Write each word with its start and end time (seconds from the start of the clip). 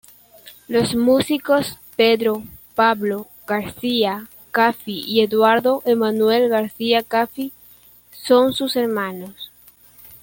Los 0.67 0.95
músicos 0.95 1.77
Pedro 1.95 2.41
Pablo 2.73 3.27
García 3.45 4.27
Caffi 4.49 5.03
y 5.05 5.21
Eduardo 5.21 5.83
Emanuel 5.85 6.49
García 6.49 7.03
Caffi 7.03 7.53
son 8.11 8.51
sus 8.53 8.75
hermanos. 8.75 9.51